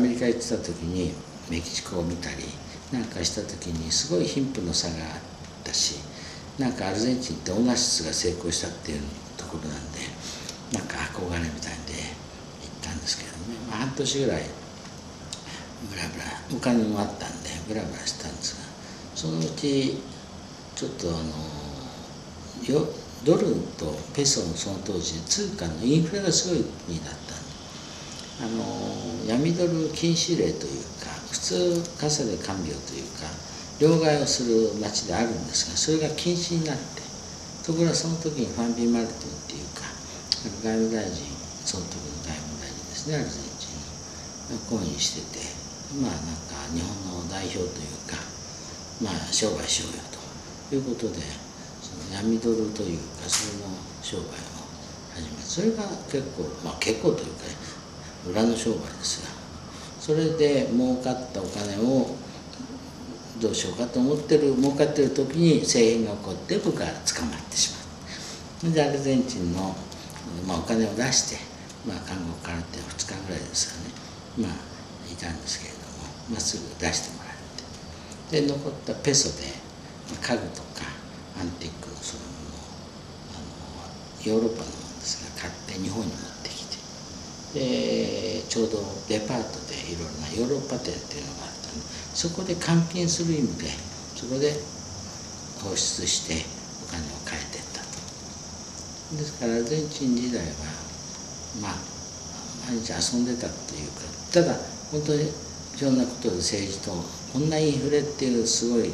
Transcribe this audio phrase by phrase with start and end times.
[0.00, 1.12] アメリカ行ってた時に
[1.50, 2.36] メキシコを見たり
[2.90, 5.20] なんかした時にすごい貧富の差があっ
[5.62, 6.00] たし
[6.58, 9.02] なんかアルゼンチンってオナシスが成功したっていう
[9.36, 10.00] ところなんで
[10.72, 12.16] なんか憧れみたいで
[12.64, 14.42] 行ったんですけどね、まあ、半年ぐらい
[15.90, 16.24] ブラブラ
[16.56, 18.64] お金もあったんでブラブラしたんですが
[19.14, 20.00] そのうち
[20.76, 22.88] ちょっとあのよ
[23.24, 27.49] ドルとペソのその当時通貨のインフレがすごい国だったんで
[28.40, 28.64] あの
[29.28, 33.28] 闇ドル禁止令というか普通傘で看病というか
[33.80, 37.02] 両替をする町であるんですがそれが禁止になって
[37.64, 39.84] ところがその時にファンビン・マルティンっていうか
[40.64, 41.28] 外務大臣
[41.68, 45.44] その時の外務大臣ですねアルゼンチンの講演してて
[46.00, 48.16] まあなんか日本の代表というか
[49.04, 51.20] まあ商売しようよということで
[51.84, 53.68] その闇ドルというかそれの
[54.00, 54.64] 商売を
[55.12, 57.44] 始めそれが結構まあ結構というか
[58.28, 59.40] 裏の商売ですが
[60.00, 62.16] それで儲かったお金を
[63.40, 68.72] どうしようかと思ってる儲かってる時に政変が起こって僕は捕まってしまう。
[68.72, 69.74] でアルゼンチンの、
[70.46, 71.36] まあ、お金を出して、
[71.88, 74.48] まあ、監獄からって2日ぐらいですよね。
[74.48, 74.70] まあ
[75.10, 77.32] いたんですけれども、まあ、すぐ出してもらっ
[78.28, 78.40] て。
[78.42, 79.48] で残ったペソで、
[80.20, 80.86] 家具とか
[81.40, 82.62] アンティークのそういうものを
[83.34, 86.39] あのヨーロッパのものですが買って日本に持って
[87.54, 88.78] でちょうど
[89.08, 93.66] デパートでいろいろなヨーロッパ店っていうのがあったんでそこで換金する意味で
[94.14, 94.54] そこで
[95.62, 96.44] 放出して
[96.86, 99.16] お金を変えてったと。
[99.16, 100.52] ですからアルゼンチン時代は
[101.60, 101.74] まあ
[102.70, 104.54] 毎日遊んでたというかただ
[104.92, 106.92] 本当にいろんなことで政治と
[107.32, 108.90] こんなインフレっていうすごい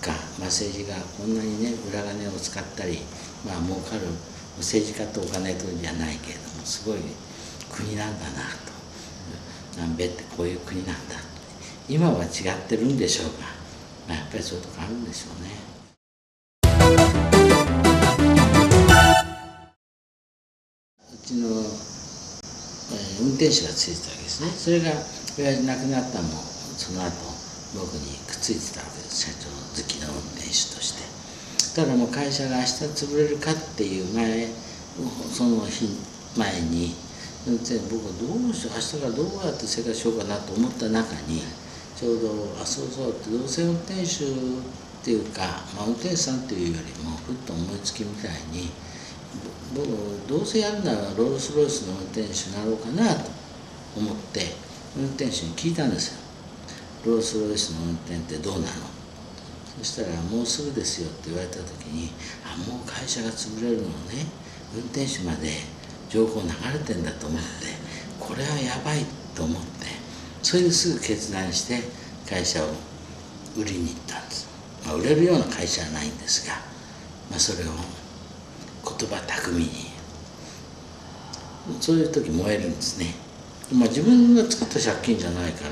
[0.00, 2.98] か、まあ、政治がこんなにね裏金を使ったり
[3.44, 4.06] まあ儲かる
[4.58, 6.98] 政治家とお金とじゃないけれどもすごい
[7.76, 8.76] 国なんだなと。
[9.76, 11.16] 南米ってこういう国なんだ
[11.88, 12.30] 今は違っ
[12.66, 13.46] てるんでしょうが、
[14.08, 15.50] まあ、やっぱりそういうとこあるんでしょうね。
[21.12, 24.50] うちの、えー、運転手がついてたわけですね。
[24.50, 24.90] それが
[25.36, 27.12] 親父亡くなったのもその後
[27.76, 29.28] 僕にくっついてたわけです。
[29.28, 31.04] 社長好きの運転手として。
[31.76, 34.48] ただもう会社が明日潰れるかっていう前
[35.30, 35.84] その日
[36.38, 37.05] 前に
[37.46, 41.42] 僕はどうしよう明日からどうやって生活しようかなと思った中に
[41.94, 44.06] ちょうどあそうそうってどうせ運転手っ
[45.04, 48.70] ていうか、まあ、運転手さんっていうよりもふっと思いつきみたいに
[49.76, 49.86] 僕
[50.26, 53.30] どうせやるならロールス・ロイスの運転手になろうかなと
[53.96, 54.40] 思って
[54.98, 56.26] 運転手に聞いたんですよ。
[57.06, 58.66] ロールス・ロイスの運転ってどうなの？
[59.78, 62.10] そしたら「もうすぐですよ」って言われた時に
[62.42, 64.26] あもう会社が潰れるのね。
[64.74, 65.52] 運転手まで
[66.08, 67.46] 情報流れてんだと思って
[68.20, 69.86] これはやばいと思って
[70.42, 71.80] それですぐ決断して
[72.28, 72.68] 会社を
[73.56, 74.48] 売りに行ったんです、
[74.86, 76.54] まあ、売れるような会社はないんですが、
[77.30, 77.72] まあ、それを
[78.98, 79.96] 言葉巧みに。
[81.80, 83.14] そういう時燃えるんですね、
[83.74, 85.70] まあ、自分が作った借金じゃないから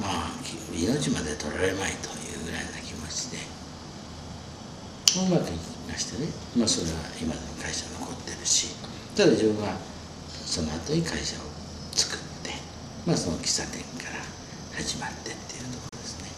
[0.00, 0.30] まあ
[0.74, 3.38] 命まで取られまいというぐらいな気持ちで
[5.20, 5.58] うまくいき
[5.90, 8.74] ましてね、まあ、それは今でも会社残ってるし
[9.14, 9.76] ただ自分は
[10.30, 11.44] その後に会社を
[11.94, 12.50] 作って、
[13.06, 14.24] まあ、その喫茶店から
[14.74, 16.30] 始まってっていうところですね。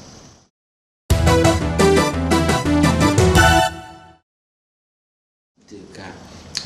[5.62, 6.02] っていうか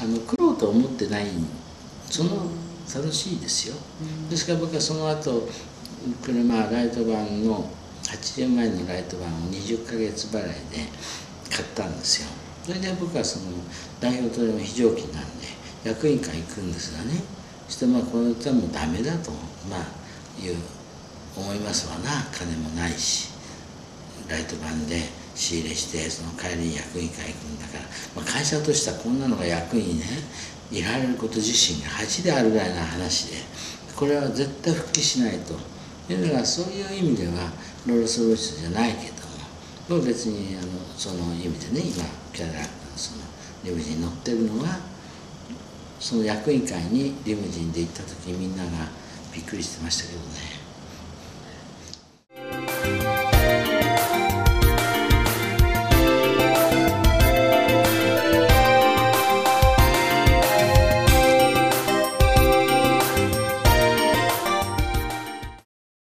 [0.01, 1.27] あの苦労と思ってない
[2.09, 2.49] その
[2.95, 3.75] 楽しいですよ。
[4.31, 5.47] ですから僕はその後
[6.23, 7.71] 車ライトバンの
[8.05, 10.89] 80万円のライトバンを20ヶ月払いで
[11.51, 12.29] 買ったんですよ。
[12.65, 13.47] それで僕はその
[14.01, 15.47] 代表取りの非常勤なんで
[15.85, 17.19] 役員会行くんですがね
[17.67, 19.31] そしてまあこの人はもうダメだと
[19.71, 19.81] まあ
[20.39, 20.57] いう
[21.37, 22.29] 思いますわな。
[22.33, 23.31] 金もないし
[24.29, 25.01] ライト版で
[25.35, 27.85] 仕入れしてその帰りに役員会行くんだから、
[28.17, 30.05] まあ、会社としてはこんなのが役員ね
[30.71, 33.37] いられること自身が恥であるぐらいな話で
[33.97, 35.55] これは絶対復帰しないと
[36.13, 37.51] いうのがそういう意味では
[37.87, 39.28] ロールス・ロイスじゃないけど
[39.89, 42.61] も別にあのその意味でね今キャラ
[42.95, 43.23] その
[43.65, 44.79] リムジンに乗ってるのは
[45.99, 48.71] その役員会にリムジンで行った時みんなが
[49.35, 50.58] びっくりしてましたけどね。